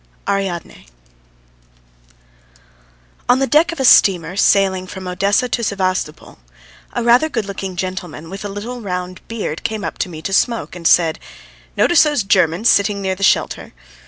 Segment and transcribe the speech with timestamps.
[0.27, 0.85] ARIADNE
[3.29, 6.39] ON the deck of a steamer sailing from Odessa to Sevastopol,
[6.93, 10.33] a rather good looking gentleman, with a little round beard, came up to me to
[10.33, 11.19] smoke, and said:
[11.77, 13.73] "Notice those Germans sitting near the shelter?